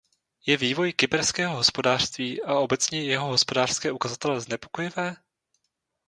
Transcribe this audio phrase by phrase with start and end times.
[0.45, 5.15] Je vývoj kyperského hospodářství a obecněji jeho hospodářské ukazatele znepokojivé?